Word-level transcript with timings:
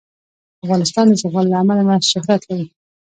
افغانستان 0.63 1.05
د 1.09 1.13
زغال 1.21 1.45
له 1.49 1.57
امله 1.61 2.05
شهرت 2.11 2.41
لري. 2.49 2.65